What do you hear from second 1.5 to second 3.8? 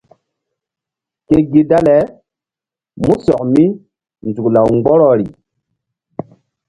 gi dale músɔk mi